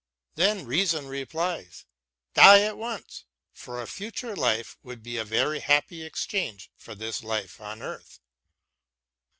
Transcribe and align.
Then 0.33 0.65
Reason 0.65 1.05
replies:" 1.05 1.85
Die 2.33 2.61
at 2.61 2.75
once, 2.75 3.25
for 3.53 3.79
a 3.79 3.87
future 3.87 4.35
life 4.35 4.75
would 4.81 5.03
be 5.03 5.17
a 5.17 5.23
very 5.23 5.59
happy 5.59 6.01
exchange 6.01 6.71
for 6.75 6.95
this 6.95 7.21
life 7.21 7.61
on 7.61 7.83
earth." 7.83 8.19